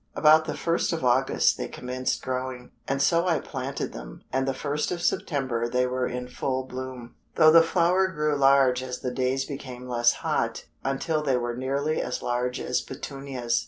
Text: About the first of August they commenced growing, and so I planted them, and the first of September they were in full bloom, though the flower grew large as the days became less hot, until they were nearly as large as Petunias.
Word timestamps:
About 0.15 0.45
the 0.45 0.57
first 0.57 0.91
of 0.93 1.05
August 1.05 1.57
they 1.59 1.67
commenced 1.67 2.23
growing, 2.23 2.71
and 2.87 2.99
so 3.03 3.27
I 3.27 3.37
planted 3.39 3.93
them, 3.93 4.23
and 4.33 4.47
the 4.47 4.53
first 4.55 4.89
of 4.89 4.99
September 4.99 5.69
they 5.69 5.85
were 5.85 6.07
in 6.07 6.27
full 6.27 6.63
bloom, 6.63 7.13
though 7.35 7.51
the 7.51 7.61
flower 7.61 8.07
grew 8.07 8.35
large 8.35 8.81
as 8.81 9.01
the 9.01 9.11
days 9.13 9.45
became 9.45 9.87
less 9.87 10.13
hot, 10.25 10.65
until 10.83 11.21
they 11.21 11.37
were 11.37 11.55
nearly 11.55 12.01
as 12.01 12.23
large 12.23 12.59
as 12.59 12.81
Petunias. 12.81 13.59